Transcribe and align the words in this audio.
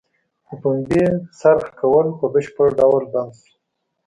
د 0.47 0.49
پنبې 0.61 1.05
څرخ 1.39 1.65
کول 1.79 2.07
په 2.19 2.25
بشپړه 2.33 2.71
ډول 2.79 3.03
بند 3.13 3.31
شو. 3.41 3.53